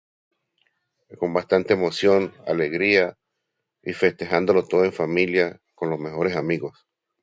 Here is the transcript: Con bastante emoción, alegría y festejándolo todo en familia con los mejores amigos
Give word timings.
Con 1.19 1.31
bastante 1.31 1.73
emoción, 1.73 2.33
alegría 2.47 3.19
y 3.83 3.93
festejándolo 3.93 4.65
todo 4.67 4.83
en 4.83 4.93
familia 4.93 5.61
con 5.75 5.91
los 5.91 5.99
mejores 5.99 6.35
amigos 6.35 6.87